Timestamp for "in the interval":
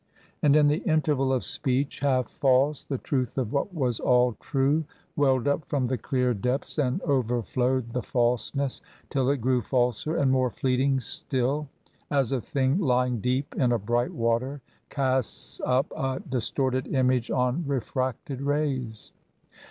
0.55-1.31